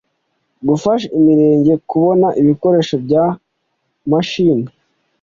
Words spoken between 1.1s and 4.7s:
imirenge kubona ibikoresho bya mashine